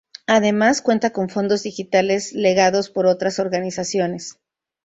Además 0.25 0.81
cuenta 0.81 1.11
con 1.11 1.29
fondos 1.29 1.61
digitales 1.61 2.33
legados 2.33 2.89
por 2.89 3.05
otras 3.05 3.37
organizaciones. 3.37 4.39